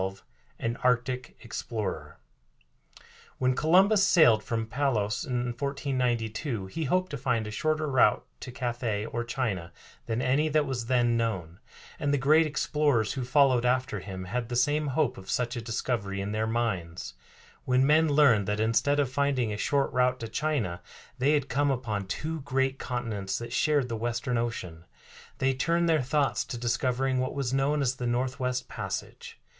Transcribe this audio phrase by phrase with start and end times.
[0.01, 0.21] XII
[0.57, 2.17] AN ARCTIC EXPLORER
[3.37, 8.51] When Columbus sailed from Palos in 1492 he hoped to find a shorter route to
[8.51, 9.71] Cathay or China
[10.07, 11.59] than any that was then known,
[11.99, 15.61] and the great explorers who followed after him had the same hope of such a
[15.61, 17.13] discovery in their minds.
[17.65, 20.81] When men learned that instead of finding a short route to China
[21.19, 24.85] they had come upon two great continents that shared the Western Ocean,
[25.37, 29.39] they turned their thoughts to discovering what was known as the Northwest Passage.